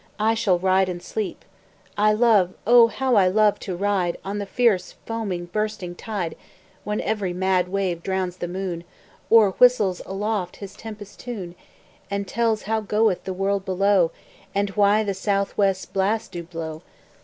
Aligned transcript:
I 0.19 0.33
shall 0.33 0.57
ride 0.57 0.89
and 0.89 0.99
sleep. 0.99 1.45
I 1.95 2.11
love 2.11 2.55
(oh! 2.65 2.87
how 2.87 3.13
I 3.17 3.27
love) 3.27 3.59
to 3.59 3.75
ride 3.75 4.17
On 4.25 4.39
the 4.39 4.47
fierce, 4.47 4.95
foaming, 5.05 5.45
bursting 5.45 5.93
tide, 5.93 6.35
When 6.83 7.01
every 7.01 7.33
mad 7.33 7.67
wave 7.67 8.01
drowns 8.01 8.37
the 8.37 8.47
moon, 8.47 8.83
Or 9.29 9.51
whistles 9.51 10.01
aloft 10.07 10.55
his 10.55 10.73
tempest 10.75 11.19
tune, 11.19 11.53
And 12.09 12.27
tells 12.27 12.63
how 12.63 12.81
goeth 12.81 13.25
the 13.25 13.31
world 13.33 13.63
below, 13.63 14.09
And 14.55 14.71
why 14.71 15.03
the 15.03 15.13
south 15.13 15.55
west 15.55 15.93
blasts 15.93 16.29
do 16.29 16.41
blow. 16.41 16.81